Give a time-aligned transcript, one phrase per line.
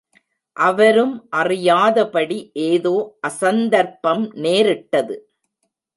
[0.57, 2.95] அவரும் அறியாதபடி ஏதோ
[3.27, 5.17] அசந்தர்ப்பம் நேரிட்டது.